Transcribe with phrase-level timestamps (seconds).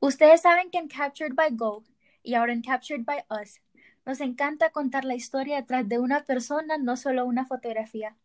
[0.00, 1.82] Ustedes saben que en Captured by Go
[2.22, 3.60] y ahora en Captured by Us
[4.04, 8.16] nos encanta contar la historia detrás de una persona, no solo una fotografía.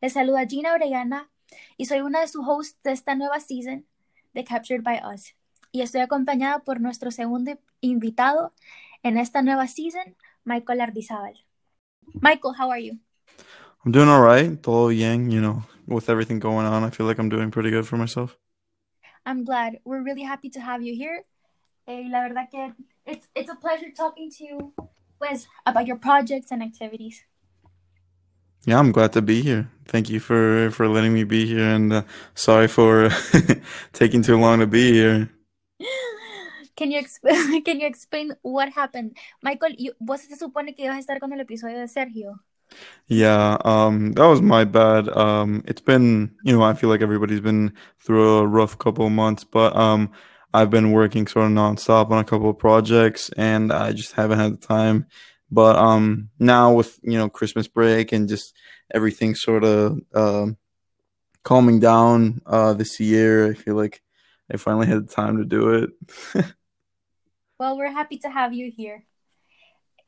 [0.00, 1.30] Les saluda Gina Orellana
[1.76, 3.86] y soy una de sus hosts de esta nueva season
[4.32, 5.34] de Captured by Us.
[5.72, 8.54] Y estoy acompañada por nuestro segundo invitado
[9.02, 11.44] en esta nueva season, Michael Ardizábal.
[12.14, 12.98] Michael, how are you?
[13.84, 14.60] I'm doing all right.
[14.60, 16.82] Todo bien, you know, with everything going on.
[16.82, 18.39] I feel like I'm doing pretty good for myself.
[19.26, 19.78] I'm glad.
[19.84, 21.24] We're really happy to have you here.
[21.86, 22.72] Eh, la verdad que
[23.06, 24.72] it's, it's a pleasure talking to you
[25.18, 27.24] pues, about your projects and activities.
[28.66, 29.70] Yeah, I'm glad to be here.
[29.86, 32.02] Thank you for for letting me be here, and uh,
[32.34, 33.08] sorry for
[33.92, 35.30] taking too long to be here.
[36.76, 37.62] Can you explain?
[37.64, 39.70] Can you explain what happened, Michael?
[39.78, 42.40] You, vos se supone que ibas a estar con el episodio de Sergio.
[43.08, 45.08] Yeah, um, that was my bad.
[45.08, 49.12] Um, it's been, you know, I feel like everybody's been through a rough couple of
[49.12, 50.12] months, but um,
[50.54, 54.38] I've been working sort of nonstop on a couple of projects, and I just haven't
[54.38, 55.06] had the time.
[55.50, 58.54] But um, now with you know Christmas break and just
[58.94, 60.46] everything sort of uh,
[61.42, 64.02] calming down uh, this year, I feel like
[64.52, 65.90] I finally had the time to do it.
[67.58, 69.04] well, we're happy to have you here,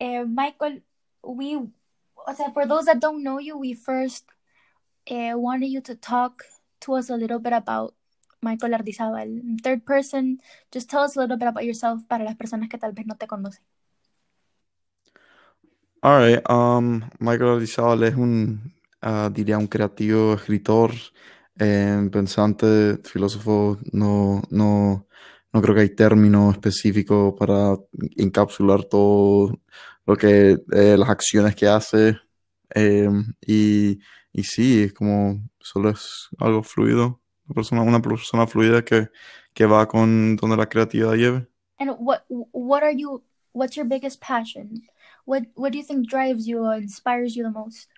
[0.00, 0.78] uh, Michael.
[1.24, 1.60] We,
[2.52, 4.24] for those that don't know you, we first
[5.10, 6.44] uh, wanted you to talk
[6.80, 7.94] to us a little bit about
[8.40, 9.60] Michael Ardizábal.
[9.62, 12.92] Third person, just tell us a little bit about yourself para las personas que tal
[12.92, 13.62] vez no te conocen.
[16.02, 20.90] All right, um, Michael Ardizábal es un, uh, diría, un creativo, escritor,
[21.60, 23.78] eh, pensante, filósofo.
[23.92, 25.06] No, no,
[25.52, 27.76] no creo que hay término específico para
[28.16, 29.60] encapsular todo
[30.06, 32.18] lo que, eh, las acciones que hace.
[32.74, 33.08] Eh,
[33.46, 33.98] y,
[34.32, 37.20] y sí, es como, solo es algo fluido.
[37.46, 39.08] Una persona, una persona fluida que,
[39.52, 41.46] que va con donde la creatividad lleve.
[41.78, 44.82] And what, what are you, what's your biggest passion?
[45.24, 47.88] What, what do you think drives you or inspires you the most?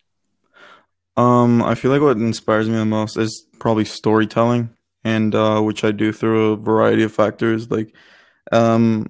[1.16, 4.70] Um, I feel like what inspires me the most is probably storytelling,
[5.04, 7.70] and uh, which I do through a variety of factors.
[7.70, 7.94] Like,
[8.50, 9.06] um,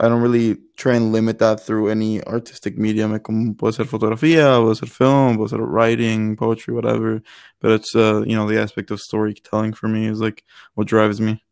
[0.00, 3.18] I don't really try and limit that through any artistic medium.
[3.18, 7.20] Como puede ser fotografía, puede ser film, puede ser writing, poetry, whatever.
[7.60, 10.44] But it's uh, you know, the aspect of storytelling for me is like
[10.74, 11.42] what drives me.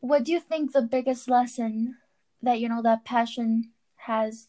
[0.00, 1.96] What do you think the biggest lesson
[2.42, 4.48] that you know that passion has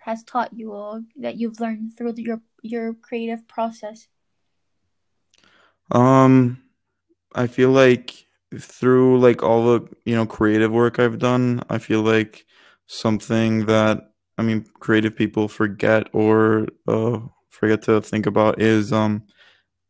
[0.00, 4.06] has taught you or that you've learned through your your creative process?
[5.90, 6.62] Um,
[7.34, 8.25] I feel like
[8.58, 12.46] through like all the you know creative work I've done, I feel like
[12.86, 17.18] something that I mean creative people forget or uh,
[17.50, 19.24] forget to think about is um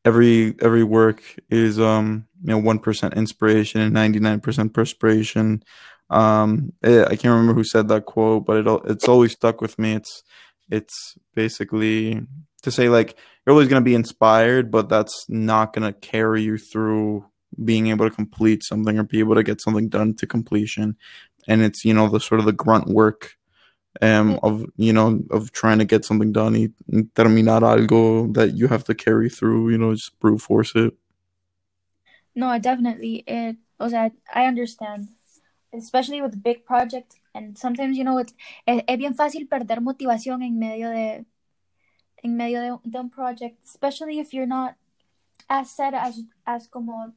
[0.05, 5.63] every every work is um you know one percent inspiration and ninety nine percent perspiration.
[6.09, 9.79] Um, it, I can't remember who said that quote, but it it's always stuck with
[9.79, 9.95] me.
[9.95, 10.23] It's
[10.71, 12.23] it's basically
[12.63, 17.27] to say like you're always gonna be inspired, but that's not gonna carry you through
[17.65, 20.97] being able to complete something or be able to get something done to completion.
[21.49, 23.37] And it's you know the sort of the grunt work
[24.03, 26.69] um of you know of trying to get something done y
[27.15, 30.95] terminar algo that you have to carry through you know just brute force it
[32.35, 33.57] no I definitely it
[33.89, 35.09] sea i understand
[35.73, 38.35] especially with big projects and sometimes you know it's
[38.67, 41.25] es, es bien fácil perder motivación en medio de
[42.23, 44.75] en medio de, de un project especially if you're not
[45.49, 47.13] as set as as como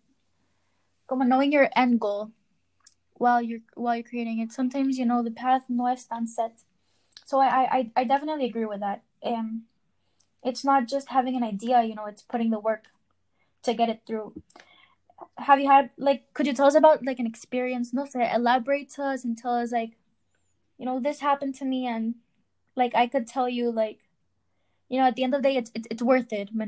[1.17, 2.31] knowing your end goal
[3.13, 6.61] while you're while you're creating it sometimes you know the path no es tan set
[7.29, 9.03] so I, I, I definitely agree with that.
[9.23, 9.65] Um,
[10.43, 12.85] it's not just having an idea, you know, it's putting the work
[13.61, 14.33] to get it through.
[15.37, 17.93] Have you had like could you tell us about like an experience?
[17.93, 19.91] No say elaborate to us and tell us like,
[20.79, 22.15] you know, this happened to me and
[22.75, 23.99] like I could tell you like,
[24.89, 26.65] you know, at the end of the day it's it's, it's worth it, ¿me?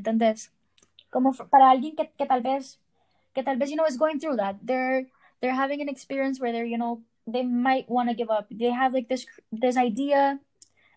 [1.09, 2.77] Como para alguien que, que tal vez
[3.33, 4.57] que tal vez you know is going through that.
[4.63, 5.05] They're
[5.41, 8.47] they're having an experience where they're, you know, they might want to give up.
[8.51, 10.39] They have like this this idea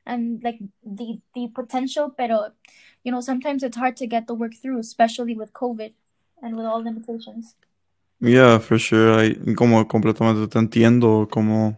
[0.07, 2.51] and like the the potential pero
[3.05, 5.93] you know sometimes it's hard to get the work through especially with covid
[6.43, 7.55] and with all limitations
[8.21, 11.77] yeah for sure i como completamente te entiendo como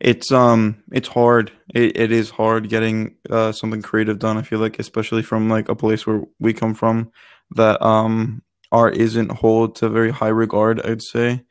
[0.00, 4.58] it's um it's hard it, it is hard getting uh something creative done i feel
[4.58, 7.10] like especially from like a place where we come from
[7.54, 11.42] that um art isn't held to very high regard i'd say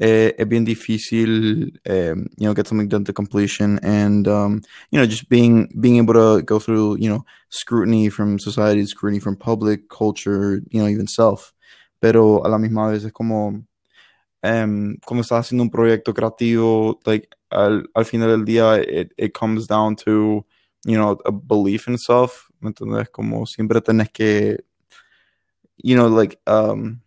[0.00, 4.60] eh, es bien difícil, um, you know, get something done to completion, and um,
[4.90, 9.20] you know, just being being able to go through, you know, scrutiny from society, scrutiny
[9.20, 11.52] from public culture, you know, even self.
[12.00, 13.62] Pero a la misma vez es como
[14.42, 19.32] um, cuando estás haciendo un proyecto creativo, like al, al final del día, it, it
[19.34, 20.44] comes down to,
[20.84, 22.48] you know, a belief in self.
[22.62, 24.64] Entonces, como siempre tenés que,
[25.76, 27.00] you know, like, um,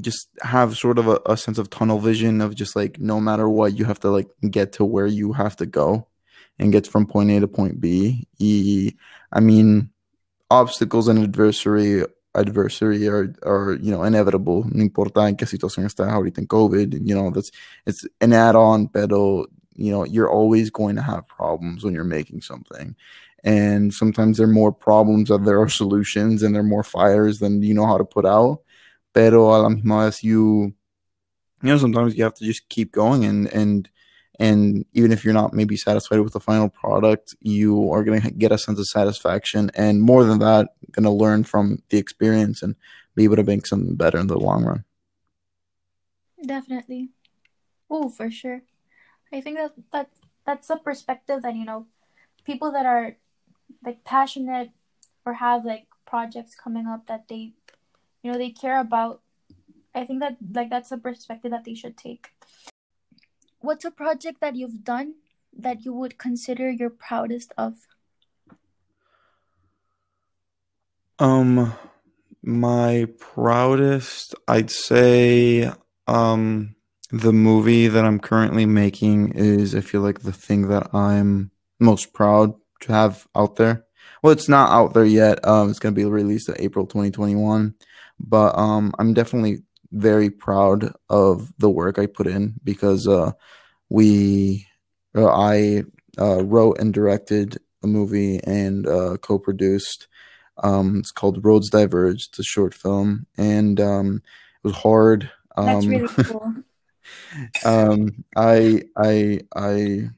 [0.00, 3.48] just have sort of a, a sense of tunnel vision of just like no matter
[3.48, 6.06] what, you have to like get to where you have to go
[6.58, 8.28] and get from point A to point B.
[8.38, 8.92] E,
[9.32, 9.90] I mean,
[10.50, 12.04] obstacles and adversary
[12.34, 14.64] adversary are are you know inevitable.
[14.70, 17.00] No importa en qué situación estás ahorita en COVID.
[17.04, 17.50] You know that's
[17.86, 22.42] it's an add-on, pero you know you're always going to have problems when you're making
[22.42, 22.94] something.
[23.42, 27.38] And sometimes there are more problems than there are solutions, and there are more fires
[27.38, 28.62] than you know how to put out.
[29.12, 30.74] Pero a la misma vez, you
[31.62, 33.88] you know sometimes you have to just keep going and and
[34.38, 38.30] and even if you're not maybe satisfied with the final product you are going to
[38.30, 42.62] get a sense of satisfaction and more than that going to learn from the experience
[42.62, 42.74] and
[43.14, 44.84] be able to make something better in the long run.
[46.44, 47.10] Definitely.
[47.90, 48.62] Oh for sure.
[49.32, 50.10] I think that that
[50.46, 51.86] that's a perspective that you know
[52.44, 53.16] people that are
[53.84, 54.70] like passionate
[55.24, 57.52] or have like projects coming up that they
[58.22, 59.20] you know they care about
[59.94, 62.30] i think that like that's a perspective that they should take
[63.60, 65.14] what's a project that you've done
[65.56, 67.86] that you would consider your proudest of?
[71.18, 71.74] Um
[72.42, 75.70] my proudest I'd say
[76.06, 76.74] um
[77.10, 82.12] the movie that I'm currently making is I feel like the thing that I'm most
[82.12, 83.84] proud to have out there.
[84.22, 85.46] Well, it's not out there yet.
[85.46, 87.74] Um, it's going to be released in April 2021,
[88.18, 89.62] but um, I'm definitely
[89.92, 93.32] very proud of the work I put in because uh,
[93.88, 94.66] we
[95.16, 95.84] uh, I
[96.18, 100.06] uh, wrote and directed a movie and uh, co-produced.
[100.62, 102.28] Um, it's called Roads Diverge.
[102.28, 104.22] It's a short film, and um,
[104.62, 105.30] it was hard.
[105.56, 106.54] Um, That's really cool.
[107.64, 110.10] um, I I I.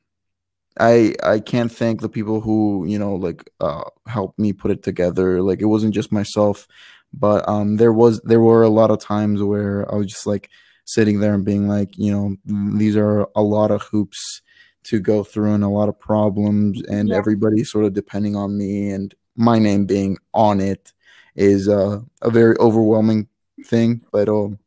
[0.79, 4.83] I I can't thank the people who you know like uh, helped me put it
[4.83, 5.43] together.
[5.43, 6.67] Like it wasn't just myself
[7.13, 10.51] but um, there was there were a lot of times where I was just like
[10.85, 12.37] sitting there and being like, you know,
[12.79, 14.41] these are a lot of hoops
[14.85, 17.17] to go through and a lot of problems, and yeah.
[17.17, 20.93] everybody sort of depending on me and my name being on it
[21.35, 23.29] is uh, a very overwhelming
[23.67, 24.03] thing.
[24.11, 24.59] But um,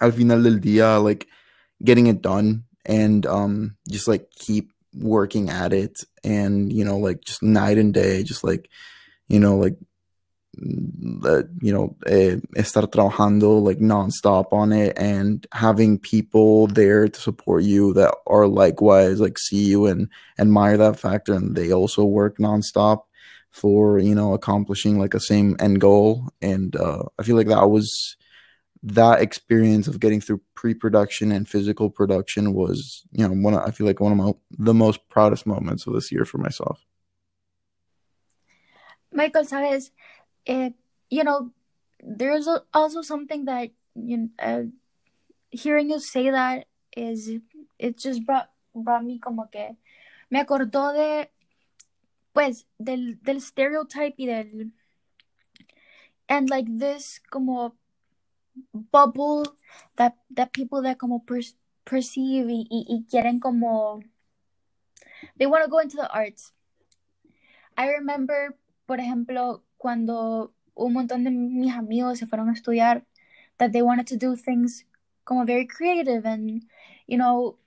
[0.00, 1.28] al final del día, like
[1.84, 7.20] getting it done and um, just like keep working at it and you know like
[7.22, 8.68] just night and day just like
[9.28, 9.76] you know like
[10.58, 17.62] you know, eh, estar trabajando like nonstop on it and having people there to support
[17.62, 20.08] you that are likewise like see you and
[20.38, 23.02] admire that factor and they also work nonstop
[23.50, 27.70] for you know accomplishing like a same end goal and uh, I feel like that
[27.70, 28.16] was
[28.82, 33.70] that experience of getting through pre-production and physical production was you know one of, I
[33.70, 36.84] feel like one of my, the most proudest moments of this year for myself.
[39.12, 39.90] Michael, sabes,
[40.44, 40.74] it
[41.10, 41.50] you know
[42.02, 44.62] there's also something that you uh,
[45.50, 47.30] hearing you say that is
[47.78, 49.76] it just brought brought me como que
[50.30, 51.28] me acordó de
[52.34, 54.70] pues del del stereotype y del
[56.28, 57.74] and like this como
[58.72, 59.44] bubble
[59.96, 61.40] that that people that como per,
[61.84, 64.00] perceive y, y, y quieren como
[65.36, 66.52] they want to go into the arts.
[67.76, 73.04] I remember por ejemplo cuando un montón de mis amigos se fueron a estudiar,
[73.58, 74.84] that they wanted to do things
[75.24, 76.62] como very creative and,
[77.06, 77.58] you know,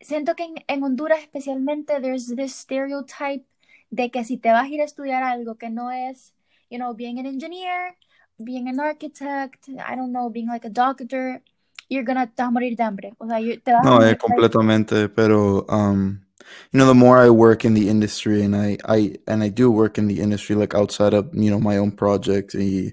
[0.00, 3.44] siento que en, en Honduras especialmente there's this stereotype
[3.90, 6.34] de que si te vas a ir a estudiar algo que no es,
[6.70, 7.96] you know, being an engineer,
[8.42, 11.40] being an architect, I don't know, being like a doctor,
[11.88, 13.12] you're gonna te vas a morir de hambre.
[13.20, 16.20] O sea, te vas no, a eh, completamente, pero um,
[16.72, 19.70] you know the more i work in the industry and i i and i do
[19.70, 22.92] work in the industry like outside of you know my own projects y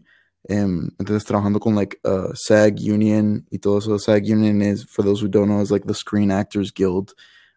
[0.50, 3.98] um, entonces trabajando con like uh SAG union y todo eso.
[3.98, 7.14] SAG union is for those who don't know is like the Screen Actors Guild.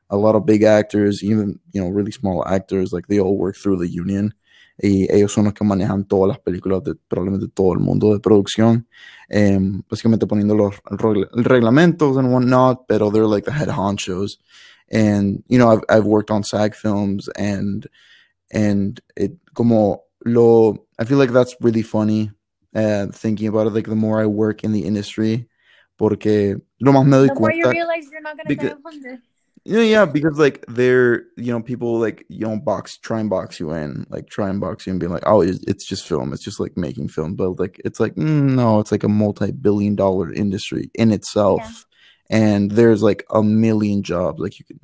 [0.08, 3.56] A lot of big actors even you know really small actors like they all work
[3.56, 4.34] through the union
[4.78, 8.20] y ellos son los que manejan todas las películas de probablemente todo el mundo de
[8.20, 8.86] producción
[9.30, 10.74] um, básicamente poniendo los
[11.32, 14.38] reglamentos and whatnot pero they're like the head honchos.
[14.90, 17.88] And you know I've I've worked on SAG films and
[18.52, 22.30] and it como lo I feel like that's really funny
[22.74, 25.48] uh, thinking about it like the more I work in the industry
[25.98, 28.74] porque lo más me doy the more you realize you're not gonna because,
[29.68, 33.58] Yeah, yeah, because like they're you know people like you know box try and box
[33.58, 36.44] you in like try and box you and be like oh it's, just film it's
[36.44, 40.32] just like making film but like it's like mm, no it's like a multi-billion dollar
[40.32, 41.85] industry in itself.
[42.30, 44.78] And there's like a million jobs like you could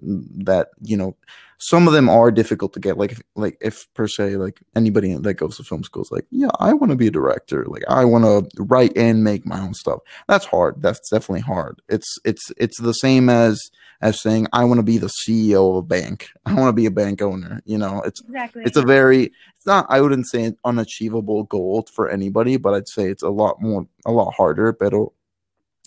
[0.47, 1.17] that you know
[1.59, 5.15] some of them are difficult to get like if, like if per se like anybody
[5.15, 7.85] that goes to film school is like yeah I want to be a director like
[7.89, 12.19] I want to write and make my own stuff that's hard that's definitely hard it's
[12.25, 13.71] it's it's the same as
[14.03, 16.29] as saying I want to be the CEO of a bank.
[16.47, 17.61] I want to be a bank owner.
[17.65, 18.65] You know, it's Exactly.
[18.65, 22.89] it's a very it's not I wouldn't say an unachievable goal for anybody, but I'd
[22.89, 24.73] say it's a lot more a lot harder.
[24.73, 24.93] but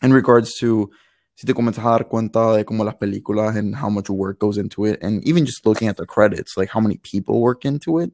[0.02, 0.90] in regards to
[1.36, 4.58] si te comienzas a dar cuenta de como las películas and how much work goes
[4.58, 8.00] into it, and even just looking at the credits, like how many people work into
[8.00, 8.12] it,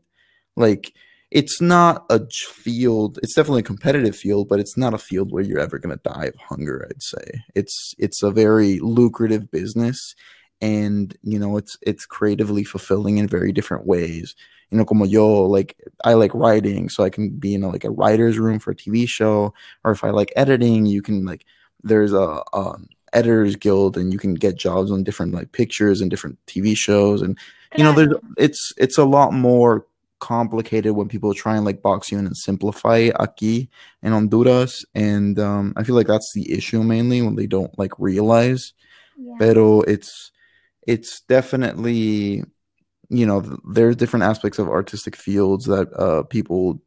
[0.55, 0.93] like
[1.31, 5.41] it's not a field it's definitely a competitive field but it's not a field where
[5.41, 7.41] you're ever going to die of hunger i'd say.
[7.55, 10.13] It's it's a very lucrative business
[10.59, 14.35] and you know it's it's creatively fulfilling in very different ways.
[14.69, 15.75] You know como yo like
[16.05, 18.75] i like writing so i can be in a, like a writer's room for a
[18.75, 21.45] tv show or if i like editing you can like
[21.83, 26.09] there's a um editors guild and you can get jobs on different like pictures and
[26.09, 27.37] different tv shows and
[27.77, 29.85] you know there's it's it's a lot more
[30.19, 33.67] complicated when people try and like box you in and simplify it aquí
[34.03, 37.93] in Honduras and um I feel like that's the issue mainly when they don't like
[37.97, 38.73] realize
[39.17, 39.35] Yeah.
[39.39, 40.31] pero it's
[40.87, 42.43] it's definitely
[43.09, 43.41] you know
[43.73, 46.79] there's different aspects of artistic fields that uh people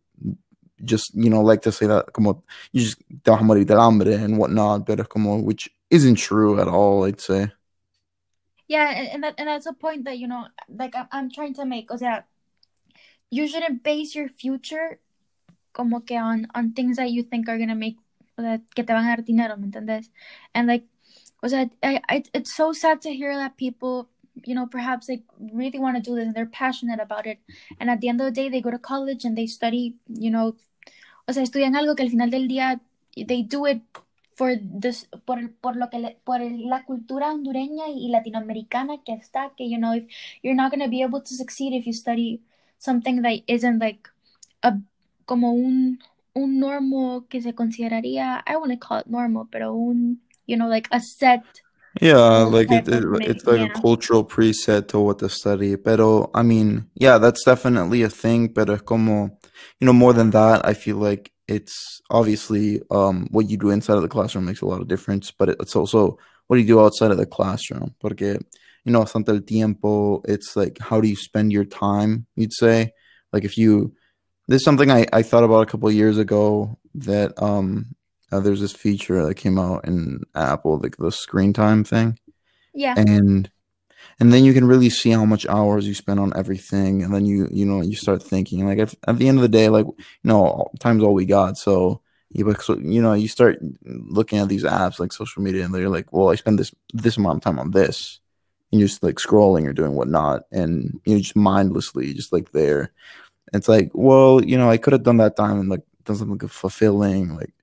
[0.84, 3.80] just you know like to say that como you just te vas a morir del
[3.80, 7.50] hambre and whatnot but como which isn't true at all I'd say
[8.66, 11.66] Yeah, and, that and that's a point that you know, like I'm, I'm trying to
[11.66, 11.90] make.
[11.90, 12.24] O sea,
[13.30, 15.00] you shouldn't base your future
[15.72, 17.98] como que on on things that you think are gonna make
[18.40, 20.10] sea, que te van a dar dinero, ¿me entiendes?
[20.54, 20.86] And like,
[21.42, 24.08] o sea, I, I, it's so sad to hear that people,
[24.44, 27.38] you know, perhaps they really want to do this and they're passionate about it,
[27.78, 30.30] and at the end of the day they go to college and they study, you
[30.30, 30.56] know,
[31.26, 32.80] o sea, estudian algo que al final del día
[33.14, 33.82] they do it
[34.34, 39.70] for this por por lo que por la cultura hondureña y latinoamericana que está que
[39.70, 40.04] you know if
[40.42, 42.42] you're not going to be able to succeed if you study
[42.78, 44.08] something that isn't like
[44.62, 44.76] a
[45.24, 46.00] como un
[46.34, 50.88] un normo que se consideraría I wouldn't call it normal pero un you know like
[50.90, 51.42] a set
[52.00, 55.76] Yeah, like it, it make, it's like a cultural preset to what to study.
[55.76, 58.48] Pero I mean, yeah, that's definitely a thing.
[58.48, 59.38] But es como,
[59.80, 63.96] you know, more than that, I feel like it's obviously um what you do inside
[63.96, 65.30] of the classroom makes a lot of difference.
[65.30, 67.94] But it's also what do you do outside of the classroom?
[68.00, 68.38] Porque
[68.84, 70.20] you know, bastante el tiempo.
[70.24, 72.26] It's like how do you spend your time?
[72.36, 72.92] You'd say,
[73.32, 73.94] like if you
[74.48, 77.94] there's something I I thought about a couple of years ago that um
[78.34, 82.18] uh, there's this feature that came out in Apple, like the screen time thing,
[82.74, 82.94] yeah.
[82.96, 83.50] And
[84.20, 87.26] and then you can really see how much hours you spend on everything, and then
[87.26, 89.86] you you know you start thinking like if, at the end of the day, like
[89.86, 92.00] you know, time's all we got, so
[92.30, 95.88] you so you know you start looking at these apps like social media, and they're
[95.88, 98.20] like, well, I spend this this amount of time on this,
[98.72, 102.50] and you're just like scrolling or doing whatnot, and you know just mindlessly just like
[102.52, 102.92] there.
[103.52, 106.48] It's like, well, you know, I could have done that time and like done something
[106.48, 107.54] fulfilling, like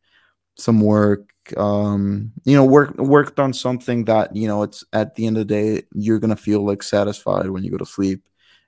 [0.56, 1.28] some work
[1.58, 5.48] um you know work worked on something that you know it's at the end of
[5.48, 8.24] the day you're gonna feel like satisfied when you go to sleep.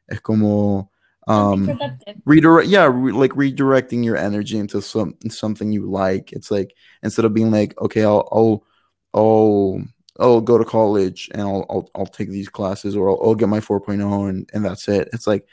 [0.09, 0.89] Es como
[1.27, 1.77] um
[2.25, 6.33] redirect yeah re- like redirecting your energy into some something you like.
[6.33, 6.73] It's like
[7.03, 8.63] instead of being like okay i'll i'll
[9.13, 9.81] i'll,
[10.19, 13.49] I'll go to college and I'll, I'll i'll take these classes or i'll, I'll get
[13.49, 15.09] my 4.0 and and that's it.
[15.13, 15.47] It's like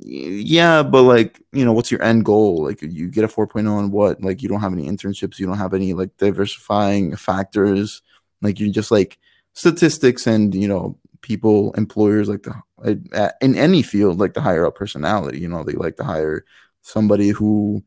[0.00, 2.62] yeah but like you know what's your end goal?
[2.64, 4.22] Like you get a 4.0 on what?
[4.22, 8.02] Like you don't have any internships you don't have any like diversifying factors.
[8.42, 9.18] Like you're just like
[9.54, 14.70] statistics and you know people employers like the in any field like to hire a
[14.70, 16.44] personality you know they like to hire
[16.82, 17.82] somebody who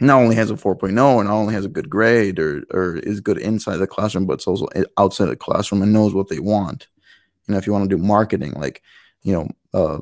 [0.00, 3.20] not only has a 4.0 and not only has a good grade or or is
[3.20, 6.86] good inside the classroom but it's also outside the classroom and knows what they want.
[7.46, 8.82] You know if you want to do marketing like
[9.22, 10.00] you know uh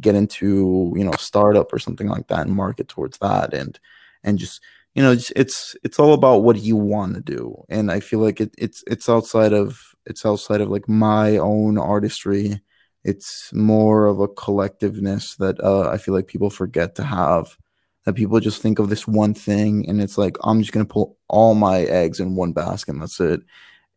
[0.00, 3.78] get into you know startup or something like that and market towards that and
[4.24, 4.60] and just
[4.94, 7.64] you know it's it's, it's all about what you want to do.
[7.68, 11.78] And i feel like it, it's it's outside of it's outside of like my own
[11.78, 12.60] artistry.
[13.04, 17.56] It's more of a collectiveness that uh, i feel like people forget to have
[18.04, 20.92] that people just think of this one thing and it's like i'm just going to
[20.92, 23.40] put all my eggs in one basket and that's it.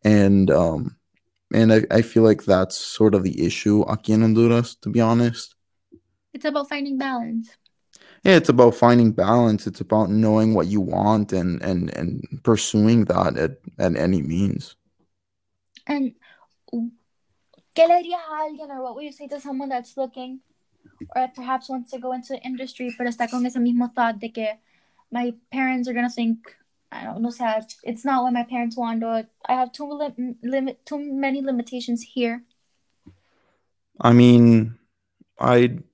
[0.04, 0.96] And um
[1.52, 5.00] and I, I feel like that's sort of the issue aquí en honduras to be
[5.00, 5.54] honest
[6.32, 7.56] it's about finding balance
[8.24, 13.04] yeah it's about finding balance it's about knowing what you want and and and pursuing
[13.04, 14.76] that at, at any means
[15.86, 16.14] and
[17.74, 20.40] ¿Qué le dirías a alguien or what would you say to someone that's looking
[21.16, 24.28] or perhaps wants to go into the industry pero está con ese mismo thought de
[24.28, 24.58] que
[25.10, 26.56] my parents are gonna think
[26.92, 27.66] I don't know, sad.
[27.84, 32.02] It's not what my parents want, or I have too li- limit too many limitations
[32.02, 32.42] here.
[34.00, 34.78] I mean,
[35.38, 35.84] I'd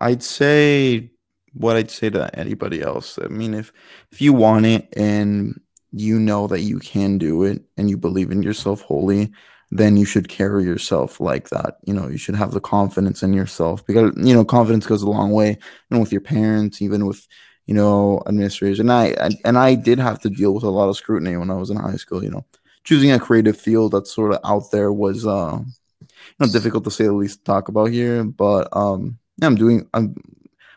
[0.00, 1.10] I'd say
[1.52, 3.18] what I'd say to anybody else.
[3.22, 3.72] I mean, if
[4.12, 5.60] if you want it and
[5.92, 9.32] you know that you can do it and you believe in yourself wholly,
[9.70, 11.78] then you should carry yourself like that.
[11.84, 15.10] You know, you should have the confidence in yourself because you know confidence goes a
[15.10, 15.58] long way.
[15.90, 17.26] Know, with your parents, even with
[17.66, 20.96] you know administrators, and I and I did have to deal with a lot of
[20.96, 22.22] scrutiny when I was in high school.
[22.22, 22.46] You know,
[22.84, 25.58] choosing a creative field that's sort of out there was uh,
[26.00, 26.06] you
[26.38, 30.14] know difficult to say the least to talk about here, but um, I'm doing I'm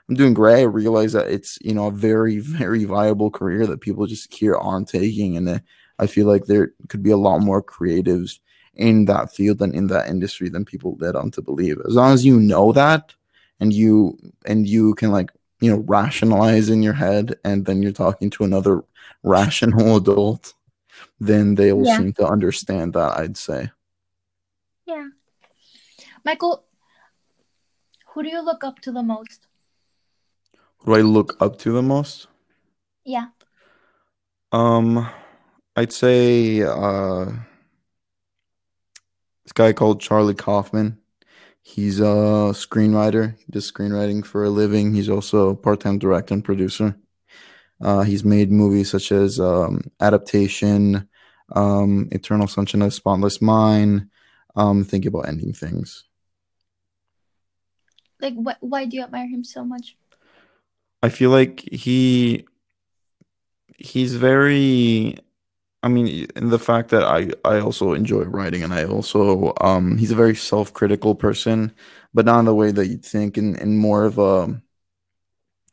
[0.10, 0.60] I'm doing great.
[0.62, 4.56] I realize that it's you know a very very viable career that people just here
[4.56, 5.62] aren't taking, and
[6.00, 8.40] I feel like there could be a lot more creatives
[8.76, 11.78] in that field and in that industry than people led on to believe.
[11.88, 13.14] As long as you know that
[13.60, 17.92] and you and you can like you know rationalize in your head and then you're
[17.92, 18.84] talking to another
[19.24, 20.54] rational adult,
[21.20, 21.98] then they will Yeah.
[21.98, 23.70] seem to understand that, I'd say.
[24.86, 25.08] Yeah.
[26.26, 26.64] Michael,
[28.20, 29.48] who do you look up to the most?
[30.80, 32.28] Who do I look up to the most?
[33.06, 33.28] Yeah.
[34.52, 35.10] Um
[35.78, 37.28] I'd say uh
[39.46, 40.98] this guy called Charlie Kaufman.
[41.62, 43.38] He's a screenwriter.
[43.38, 44.94] He does screenwriting for a living.
[44.94, 46.98] He's also a part-time director and producer.
[47.80, 51.08] Uh, he's made movies such as um, Adaptation,
[51.56, 54.10] um, Eternal Sunshine of the Spotless Mind,
[54.58, 56.09] um, Think About Ending Things.
[58.22, 59.96] Like, wh- why do you admire him so much?
[61.02, 62.46] I feel like he
[63.78, 65.18] he's very
[65.82, 70.12] I mean the fact that I I also enjoy writing and I also um he's
[70.12, 71.74] a very self-critical person
[72.14, 74.62] but not in the way that you'd think in, in more of a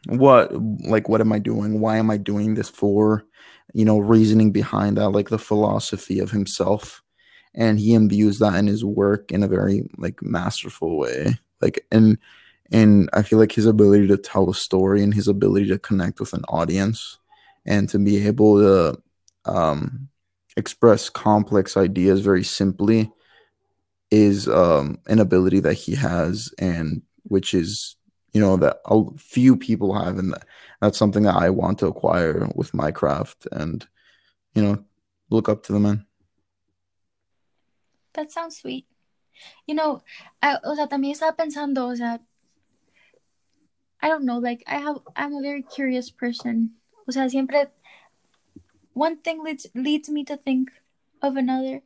[0.08, 0.52] what
[0.86, 1.80] like what am I doing?
[1.80, 3.24] Why am I doing this for?
[3.74, 7.02] You know reasoning behind that like the philosophy of himself.
[7.54, 11.38] And he imbues that in his work in a very like masterful way.
[11.60, 12.18] Like and
[12.72, 16.20] and I feel like his ability to tell a story and his ability to connect
[16.20, 17.18] with an audience
[17.64, 19.02] and to be able to
[19.50, 20.08] um,
[20.56, 23.10] express complex ideas very simply
[24.10, 27.96] is um, an ability that he has and which is
[28.32, 30.34] you know that a few people have and
[30.80, 33.86] that's something that I want to acquire with my craft and
[34.54, 34.84] you know
[35.30, 36.06] look up to the man.
[38.14, 38.86] That sounds sweet.
[39.66, 40.02] You know,
[40.40, 42.20] I, o sea, también estaba pensando, o sea,
[44.00, 46.72] I don't know, like, I have, I'm a very curious person.
[47.08, 47.68] O sea, siempre,
[48.92, 50.70] one thing leads, leads me to think
[51.22, 51.82] of another.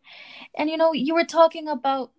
[0.57, 2.11] And, you know, you were talking about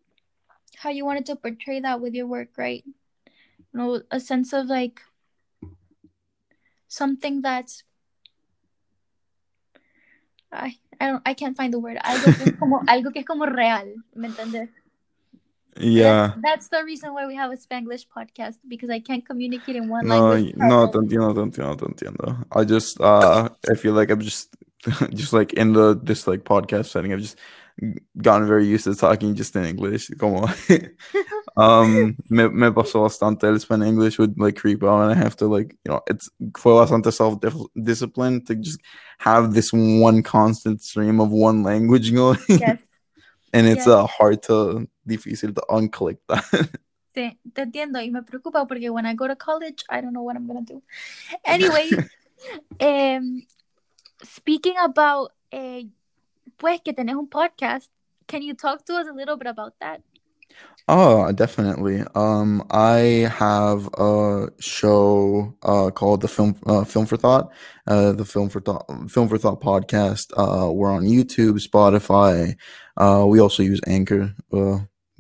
[0.78, 2.84] how you wanted to portray that with your work, right?
[2.86, 5.02] You know, a sense of, like,
[6.88, 7.84] something that's,
[10.52, 11.98] I, I don't, I can't find the word.
[12.04, 14.70] Algo que es como, algo que es como real, ¿me entiendes?
[15.80, 16.34] Yeah.
[16.42, 20.08] That's, the reason why we have a Spanglish podcast because I can't communicate in one
[20.08, 20.56] No, language.
[20.58, 22.46] no, te entiendo, te entiendo, te entiendo.
[22.52, 24.56] I just, uh, I feel like I'm just,
[25.14, 27.14] just like in the this like podcast setting.
[27.14, 27.38] I've just
[28.18, 30.10] gotten very used to talking just in English.
[30.18, 30.48] Como,
[31.58, 35.36] um, me, me pasó bastante el Spanish English would like creep out, and I have
[35.38, 37.40] to like, you know, it's fue bastante self
[37.82, 38.80] discipline to just
[39.20, 42.80] have this one constant stream of one language going, Yes,
[43.54, 43.88] and it's Yes.
[43.88, 46.46] uh hard to difícil to unclick that.
[47.14, 50.24] te, te entiendo y me preocupa porque when I go to college, I don't know
[50.24, 50.82] what I'm gonna do.
[51.46, 51.90] Anyway,
[52.80, 53.44] um,
[54.24, 55.86] speaking about, eh,
[56.58, 57.90] pues que tenés un podcast,
[58.28, 60.02] can you talk to us a little bit about that?
[60.88, 62.04] Oh, definitely.
[62.16, 67.52] Um, I have a show uh called the Film uh, Film for Thought,
[67.88, 70.32] uh the Film for Thought Film for Thought podcast.
[70.36, 72.56] Uh, we're on YouTube, Spotify.
[72.98, 74.36] Uh, we also use Anchor.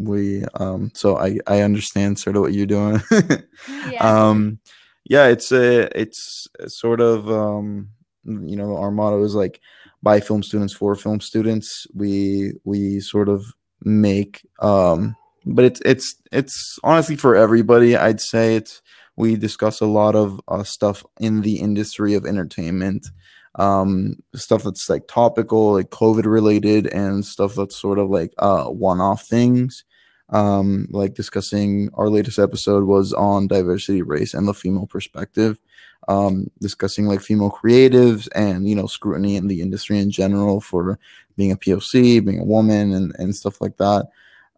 [0.06, 3.02] We um, so I I understand sort of what you're doing.
[3.92, 4.30] Yeah.
[4.30, 4.60] um,
[5.06, 7.90] yeah, it's a it's a sort of um,
[8.26, 9.60] you know, our motto is like
[10.02, 11.86] by film students for film students.
[11.94, 13.46] We we sort of
[13.84, 18.82] make um but it's it's it's honestly for everybody i'd say it's
[19.18, 23.08] we discuss a lot of uh, stuff in the industry of entertainment
[23.56, 28.66] um stuff that's like topical like covid related and stuff that's sort of like uh
[28.66, 29.84] one-off things
[30.32, 35.60] um like discussing our latest episode was on diversity race and the female perspective
[36.08, 40.98] um discussing like female creatives and you know scrutiny in the industry in general for
[41.38, 44.08] being a poc being a woman and and stuff like that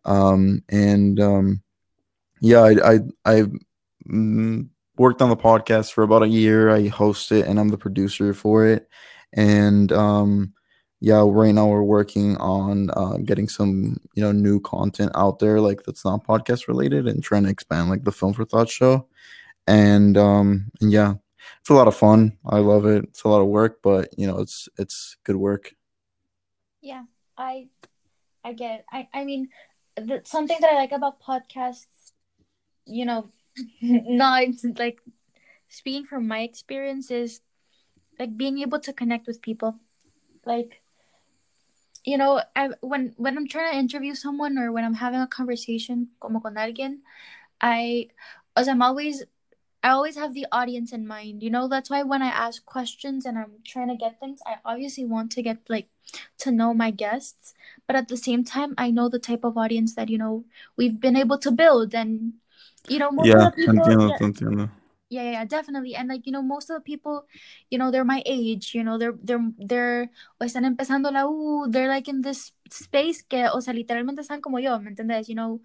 [0.06, 1.62] Um, and um,
[2.42, 3.44] yeah, I I I
[4.10, 6.70] mm, worked on the podcast for about a year.
[6.70, 8.88] I host it and I'm the producer for it.
[9.34, 10.54] And um,
[11.04, 15.60] yeah, right now we're working on uh, getting some you know new content out there
[15.60, 19.06] like that's not podcast related and trying to expand like the Film for Thought show.
[19.68, 21.16] And um, and yeah,
[21.60, 22.38] it's a lot of fun.
[22.46, 23.04] I love it.
[23.04, 25.74] It's a lot of work, but you know, it's it's good work.
[26.80, 27.04] Yeah,
[27.38, 27.68] I
[28.46, 28.86] I get it.
[28.90, 29.50] I I mean,
[29.98, 32.14] the, something that I like about podcasts,
[32.86, 33.30] you know,
[33.82, 35.00] not like
[35.68, 37.42] speaking from my experience is
[38.18, 39.76] like being able to connect with people.
[40.46, 40.83] Like
[42.06, 45.28] you know, I when when I'm trying to interview someone or when I'm having a
[45.28, 47.00] conversation como con alguien,
[47.62, 48.10] I
[48.56, 49.24] as I'm always
[49.84, 51.44] I always have the audience in mind.
[51.44, 54.56] You know, that's why when I ask questions and I'm trying to get things, I
[54.66, 55.90] obviously want to get like
[56.40, 57.54] to know my guests,
[57.88, 60.46] but at the same time, I know the type of audience that you know
[60.78, 62.34] we've been able to build, and
[62.88, 64.70] you know, Yeah, people, entiendo, yeah, entiendo.
[65.14, 67.26] Yeah, yeah, definitely, and like you know, most of the people,
[67.70, 70.10] you know, they're my age, you know, they're they're they're
[70.42, 74.60] están empezando la U, they're like in this space que, o sea, literalmente están como
[74.60, 75.30] yo, ¿me entiendes?
[75.30, 75.62] You know,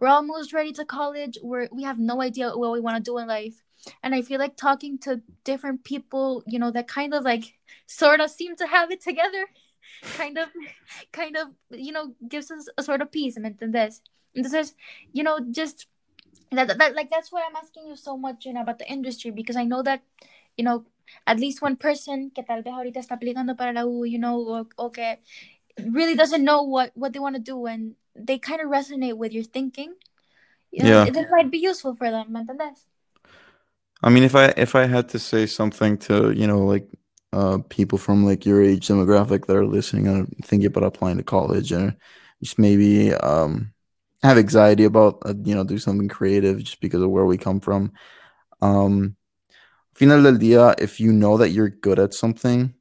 [0.00, 3.18] we're almost ready to college, we're we have no idea what we want to do
[3.18, 3.62] in life
[4.02, 7.54] and i feel like talking to different people you know that kind of like
[7.86, 9.44] sort of seem to have it together
[10.16, 10.48] kind of
[11.12, 14.00] kind of you know gives us a sort of peace ¿me entiendes?
[14.36, 14.74] entonces
[15.12, 15.86] you know just
[16.56, 19.30] that, that like that's why i'm asking you so much you know about the industry
[19.30, 20.02] because i know that
[20.56, 20.84] you know
[21.26, 24.36] at least one person que tal vez ahorita está aplicando para la U you know
[24.38, 25.18] o, o que
[25.92, 29.32] really doesn't know what what they want to do and they kind of resonate with
[29.32, 29.94] your thinking
[30.70, 31.10] you know Yeah.
[31.10, 32.86] this might be useful for them ¿me entiendes?
[34.02, 36.88] I mean, if I if I had to say something to you know like
[37.32, 41.22] uh people from like your age demographic that are listening and thinking about applying to
[41.22, 41.96] college and
[42.42, 43.72] just maybe um
[44.22, 47.60] have anxiety about uh, you know do something creative just because of where we come
[47.60, 47.92] from.
[48.60, 49.16] Um,
[49.94, 52.74] final del día, if you know that you're good at something,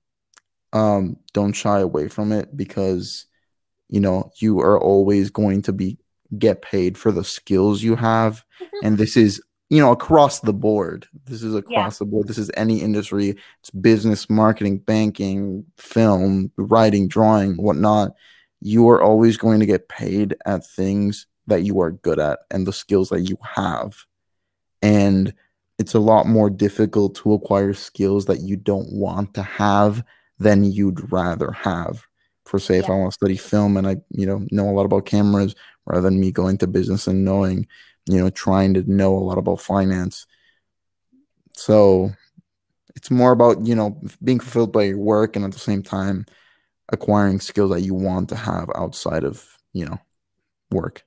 [0.74, 3.26] um, don't shy away from it because
[3.90, 5.98] you know you are always going to be
[6.38, 8.46] get paid for the skills you have,
[8.84, 11.08] and this is you know across the board.
[11.26, 12.28] This is across the board.
[12.28, 13.36] This is any industry.
[13.62, 18.12] It's business, marketing, banking, film, writing, drawing, whatnot.
[18.64, 22.66] You are always going to get paid at things that you are good at and
[22.66, 24.06] the skills that you have,
[24.82, 25.34] and
[25.80, 30.04] it's a lot more difficult to acquire skills that you don't want to have
[30.38, 32.06] than you'd rather have.
[32.46, 34.86] For say, if I want to study film and I, you know, know a lot
[34.86, 37.68] about cameras, rather than me going to business and knowing,
[38.08, 40.28] you know, trying to know a lot about finance.
[41.56, 42.12] So
[42.96, 46.26] it's more about, you know, being fulfilled by your work and at the same time
[46.90, 49.98] acquiring skills that you want to have outside of, you know,
[50.72, 51.06] work.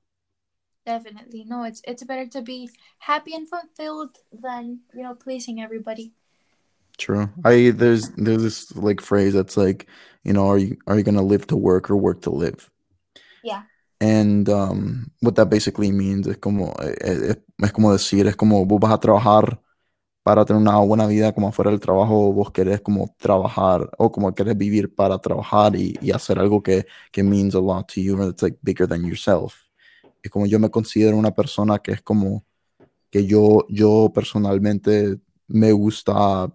[0.86, 1.44] Definitely.
[1.46, 2.68] No, it's it's better to be
[2.98, 6.12] happy and fulfilled than, you know, pleasing everybody.
[6.98, 7.30] True.
[7.44, 9.86] I there's there's this like phrase that's like,
[10.22, 12.70] you know, are you are you gonna live to work or work to live?
[13.42, 13.62] Yeah.
[14.00, 18.80] And um, what that basically means es como es, es como decir, es como vos
[18.80, 19.60] vas a trabajar
[20.22, 24.34] para tener una buena vida como fuera del trabajo, vos querés como trabajar o como
[24.34, 28.16] querés vivir para trabajar y, y hacer algo que, que means a lot to you,
[28.16, 29.63] or that's like bigger than yourself.
[30.24, 32.44] Es como yo me considero una persona que es como
[33.10, 36.50] que yo, yo personalmente me gusta,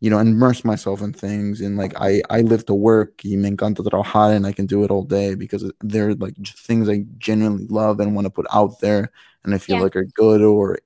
[0.00, 3.48] you know, immerse myself in things and like I, I live to work y me
[3.48, 6.34] encanta trabajar and I can do it all day because they're like
[6.66, 9.12] things I genuinely love and want to put out there
[9.44, 9.84] and I feel Yeah.
[9.84, 10.78] like are good or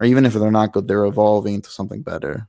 [0.00, 2.48] or even if they're not good, they're evolving into something better.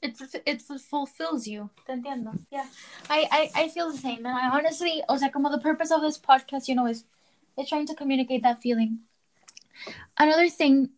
[0.00, 1.70] It it fulfills you.
[1.86, 2.32] Te entiendo.
[2.50, 2.66] Yeah.
[3.08, 4.26] I, I I feel the same.
[4.26, 7.04] And I honestly, o sea, como the purpose of this podcast, you know, is
[7.58, 9.00] is trying to communicate that feeling.
[10.18, 10.90] Another thing,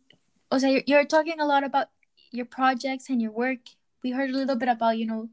[0.51, 1.89] o sea, you're, you're talking a lot about
[2.33, 3.61] your projects and your work.
[4.03, 5.29] We heard a little bit about, you know,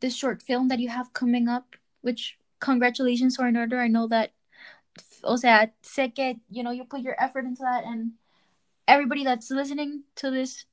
[0.00, 3.78] this short film that you have coming up, which congratulations in order.
[3.80, 4.32] I know that,
[5.22, 8.12] o sea, sé que, you know, you put your effort into that and
[8.86, 10.64] everybody that's listening to this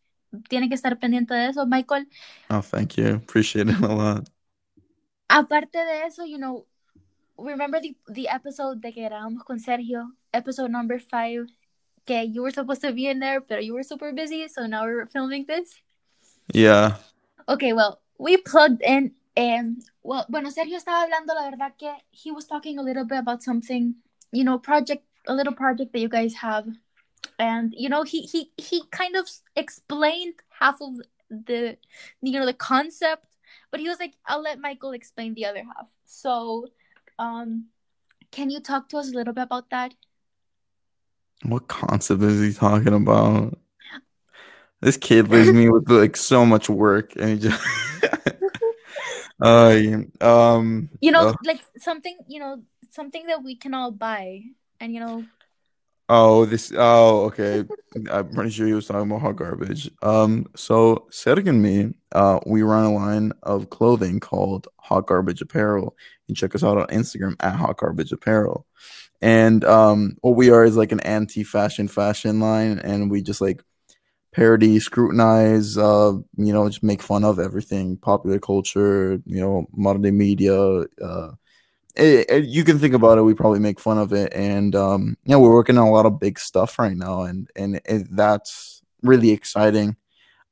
[0.50, 1.66] tiene que estar pendiente de eso.
[1.66, 2.06] Michael,
[2.50, 3.16] Oh, thank you.
[3.16, 4.30] Appreciate it a lot.
[5.30, 6.66] aparte de eso, you know,
[7.38, 11.48] remember the, the episode de que grabamos con Sergio, episode number five,
[12.06, 14.86] que you were supposed to be in there, but you were super busy, so now
[14.86, 15.76] we're filming this.
[16.54, 16.98] Yeah.
[17.50, 22.32] Okay, well, we plugged in and well, bueno, Sergio estaba hablando, la verdad que he
[22.32, 23.96] was talking a little bit about something,
[24.32, 26.68] you know, project, a little project that you guys have.
[27.40, 30.94] And you know, he he he kind of explained half of
[31.30, 31.78] the
[32.22, 33.26] you know the concept,
[33.72, 35.88] but he was like, I'll let Michael explain the other half.
[36.06, 36.68] So,
[37.20, 37.66] um
[38.32, 39.94] can you talk to us a little bit about that?
[41.44, 43.58] What concept is he talking about?
[44.82, 47.62] This kid leaves me with like so much work, and he just.
[49.42, 49.80] uh,
[50.22, 50.90] um.
[51.00, 54.42] You know, uh, like something, you know, something that we can all buy,
[54.80, 55.24] and you know,
[56.10, 56.72] oh, this.
[56.76, 57.66] Oh, okay.
[58.12, 59.90] I'm pretty sure he was talking about hot garbage.
[60.02, 60.48] Um.
[60.56, 65.96] So Sergio and me, uh, we run a line of clothing called Hot Garbage Apparel.
[66.28, 68.66] You can check us out on Instagram at Hot Garbage Apparel.
[69.22, 73.64] And um, what we are is like an anti-fashion fashion line, and we just like
[74.34, 80.02] parody, scrutinize, uh, you know, just make fun of everything, popular culture, you know, modern
[80.02, 80.56] day media.
[81.02, 81.32] Uh,
[81.96, 83.24] it, it, you can think about it.
[83.24, 86.20] We probably make fun of it, and um, yeah, we're working on a lot of
[86.20, 89.96] big stuff right now, and and it, that's really exciting.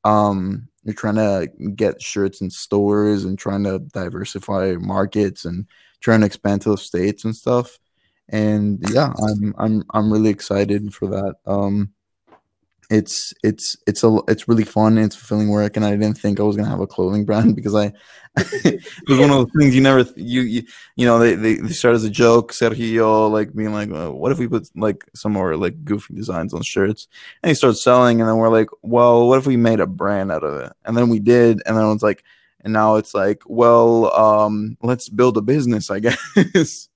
[0.03, 5.67] Um, you're trying to get shirts in stores and trying to diversify markets and
[6.01, 7.79] trying to expand to the states and stuff.
[8.29, 11.35] And yeah, I'm I'm I'm really excited for that.
[11.45, 11.93] Um,
[12.89, 16.39] it's it's it's a it's really fun and it's fulfilling work and i didn't think
[16.39, 17.91] i was going to have a clothing brand because i
[18.37, 20.63] it was one of those things you never you you,
[20.95, 24.31] you know they, they, they start as a joke sergio like being like well, what
[24.31, 27.07] if we put like some more like goofy designs on shirts?
[27.43, 30.31] And he starts selling and then we're like well what if we made a brand
[30.31, 30.73] out of it?
[30.83, 32.23] And then we did and then it's like
[32.61, 36.89] and now it's like well um let's build a business i guess.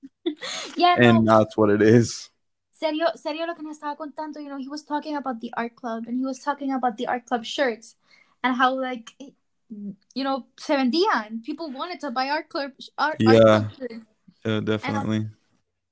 [0.76, 2.32] Yeah, and no, that's what it is
[2.79, 5.75] serio, serio lo que nos estaba contando, you know, he was talking about the art
[5.75, 7.95] club and he was talking about the art club shirts
[8.43, 11.43] and how like you know se vendían.
[11.43, 14.05] People wanted to buy art club art, art yeah club shirts.
[14.45, 15.27] yeah definitely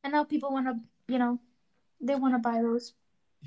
[0.04, 0.76] And now people want to,
[1.12, 1.40] you know,
[2.00, 2.94] they want to buy those.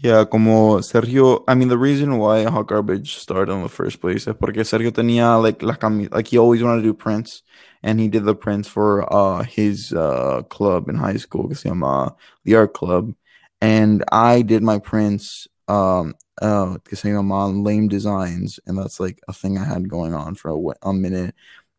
[0.00, 4.28] Yeah, como Sergio, I mean, the reason why Hot Garbage started in the first place
[4.28, 7.42] is porque Sergio tenía like la cami like he always wanted to do prints,
[7.82, 11.68] and he did the prints for uh his uh club in high school que se
[11.68, 13.14] llama the Art Club,
[13.60, 19.20] and I did my prints um uh que se llama Lame Designs, and that's like
[19.28, 21.34] a thing I had going on for a, a minute,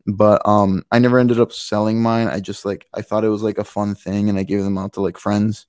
[0.06, 2.28] but um I never ended up selling mine.
[2.28, 4.78] I just like I thought it was like a fun thing, and I gave them
[4.78, 5.66] out to like friends.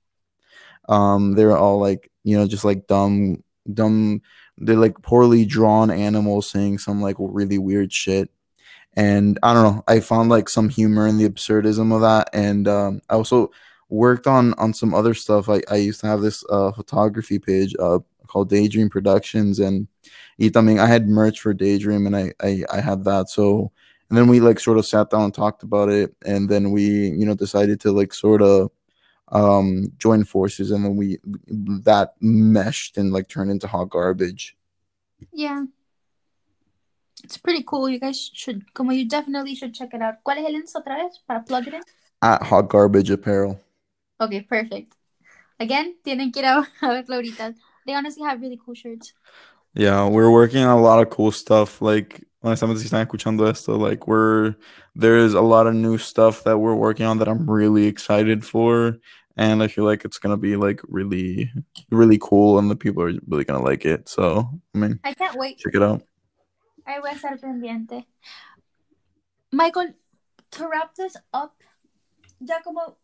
[0.88, 4.22] Um, they're all like you know just like dumb dumb
[4.58, 8.30] they're like poorly drawn animals saying some like really weird shit
[8.94, 12.68] and i don't know i found like some humor in the absurdism of that and
[12.68, 13.50] um, i also
[13.92, 17.74] worked on on some other stuff i, I used to have this uh, photography page
[17.78, 19.86] uh, called daydream productions and
[20.38, 23.70] y también i had merch for daydream and I, I i had that so
[24.08, 26.84] and then we like sort of sat down and talked about it and then we
[26.84, 28.70] you know decided to like sort of
[29.28, 31.18] um join forces and then we
[31.84, 34.56] that meshed and like turned into hot garbage
[35.32, 35.64] Yeah.
[37.22, 37.88] It's pretty cool.
[37.88, 40.14] You guys should, como you definitely should check it out.
[40.26, 41.82] ¿Cuál es el Insta otra vez para plug it in?
[42.22, 43.60] at hot garbage apparel
[44.22, 44.94] Okay, perfect.
[45.58, 47.56] Again, tienen que ir a, a verlo ahorita.
[47.84, 49.12] They honestly have really cool shirts.
[49.74, 51.82] Yeah, we're working on a lot of cool stuff.
[51.82, 54.54] Like, honestamente, si están escuchando esto, like, we're
[54.94, 58.98] there's a lot of new stuff that we're working on that I'm really excited for,
[59.36, 61.50] and I feel like it's gonna be like really,
[61.90, 64.08] really cool, and the people are really gonna like it.
[64.08, 65.58] So, I mean, I can't wait.
[65.58, 66.02] check it out.
[66.86, 68.06] Ahí voy a estar pendiente.
[69.50, 69.94] Michael,
[70.52, 71.56] to wrap this up,
[72.40, 72.98] ya como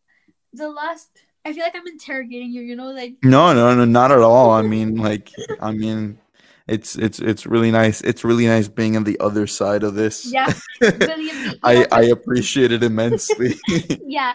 [0.59, 1.09] the last,
[1.45, 4.51] I feel like I'm interrogating you, you know, like, No, no, no, not at all.
[4.51, 6.19] I mean, like, I mean,
[6.67, 8.03] it's it's it's really nice.
[8.03, 10.27] It's really nice being on the other side of this.
[10.33, 11.53] yeah, believe me.
[11.53, 13.55] you I I appreciate it immensely.
[14.05, 14.35] yeah,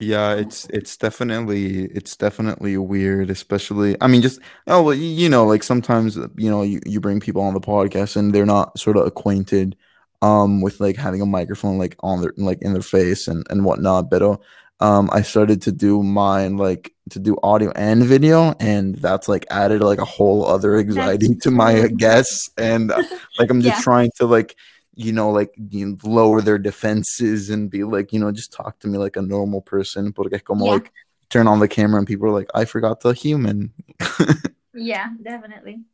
[0.00, 5.44] Yeah, it's it's definitely it's definitely weird, especially I mean just oh well, you know
[5.44, 8.96] like sometimes you know you, you bring people on the podcast and they're not sort
[8.96, 9.76] of acquainted
[10.22, 13.64] um with like having a microphone like on their like in their face and and
[13.64, 14.08] whatnot.
[14.10, 14.36] But uh,
[14.80, 19.44] um I started to do mine like to do audio and video and that's like
[19.50, 23.02] added like a whole other anxiety to my guests and uh,
[23.38, 23.82] like I'm just Yeah.
[23.82, 24.56] trying to like
[24.94, 28.78] you know, like you know, lower their defenses and be like, you know, just talk
[28.80, 30.12] to me like a normal person.
[30.12, 30.72] Porque como Yeah.
[30.72, 30.92] like
[31.30, 33.72] turn on the camera and people are like, I forgot the human.
[34.74, 35.84] yeah, definitely.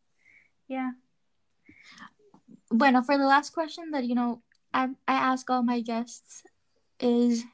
[0.66, 0.90] Yeah.
[2.70, 4.42] Bueno, for the last question that, you know,
[4.74, 6.42] I, I ask all my guests
[6.98, 7.44] is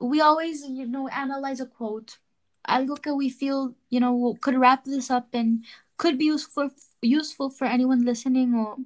[0.00, 2.18] we always, you know, analyze a quote.
[2.64, 5.64] I look at we feel, you know, could wrap this up and
[5.96, 6.70] could be useful
[7.02, 8.76] useful for anyone listening or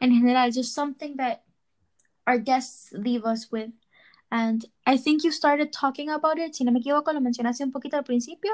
[0.00, 1.44] in general, just something that
[2.26, 3.70] our guests leave us with.
[4.30, 6.56] And I think you started talking about it.
[6.56, 8.52] Si no me equivoco, lo mencionaste un poquito al principio.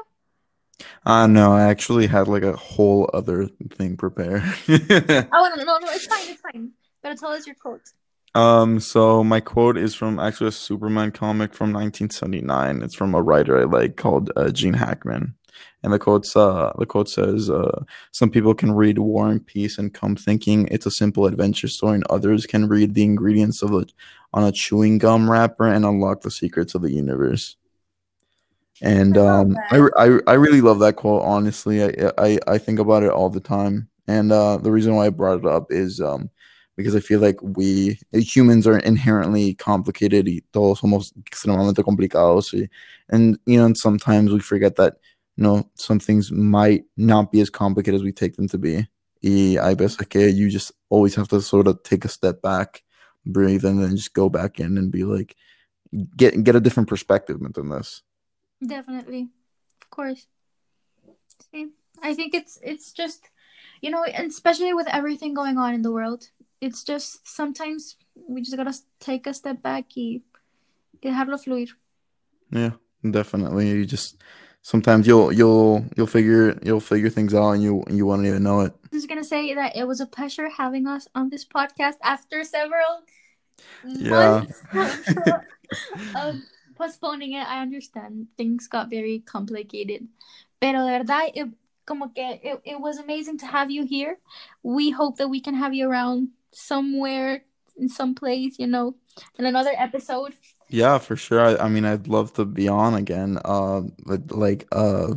[1.07, 3.47] uh no, I actually had like a whole other
[3.77, 4.43] thing prepared.
[5.33, 6.73] Oh, no, no, no, it's fine, it's fine.
[7.03, 7.93] But tell us your quote.
[8.35, 12.83] Um, so my quote is from actually a Superman comic from 1979.
[12.83, 15.35] It's from a writer I like called uh, Gene Hackman.
[15.83, 19.79] and the quote's uh, the quote says, uh, "Some people can read War and Peace
[19.79, 23.73] and come thinking it's a simple adventure story, and others can read the ingredients of
[23.75, 23.93] it
[24.33, 27.57] on a chewing gum wrapper and unlock the secrets of the universe."
[28.81, 31.23] And um, I, I I really love that quote.
[31.23, 33.89] Honestly, I I, I think about it all the time.
[34.09, 36.31] And uh, the reason why I brought it up is um,
[36.77, 42.53] because I feel like we eh, humans are inherently complicated y todos somos extremadamente complicados.
[42.53, 42.69] Y,
[43.11, 44.95] and you know, and sometimes we forget that
[45.37, 48.87] you know some things might not be as complicated as we take them to be.
[49.23, 52.83] Y hay veces que you just always have to sort of take a step back,
[53.25, 55.37] breathe, and then just go back in and be like,
[56.17, 58.03] get get a different perspective than this.
[58.67, 59.29] Definitely,
[59.81, 60.27] of course.
[61.51, 61.69] See,
[62.03, 63.29] I think it's it's just
[63.83, 67.97] you know, and especially with everything going on in the world, it's just sometimes
[68.29, 70.23] we just gotta take a step back y,
[71.03, 71.69] dejarlo fluir.
[72.51, 73.69] Yeah, definitely.
[73.69, 74.23] You just
[74.63, 78.61] sometimes you'll you'll you'll figure you'll figure things out and you you won't even know
[78.61, 78.73] it.
[78.85, 82.45] I'm just gonna say that it was a pleasure having us on this podcast after
[82.45, 83.03] several
[83.85, 84.45] yeah.
[84.73, 85.11] months
[86.15, 86.37] of
[86.77, 87.47] postponing it.
[87.47, 90.07] I understand things got very complicated,
[90.61, 91.49] pero de verdad it,
[91.87, 94.19] como que it, it was amazing to have you here.
[94.63, 97.45] We hope that we can have you around somewhere
[97.77, 98.95] in some place, you know,
[99.39, 100.35] in another episode.
[100.69, 101.41] Yeah, for sure.
[101.41, 103.39] I, I mean, I'd love to be on again.
[103.45, 105.15] Uh, but like, uh,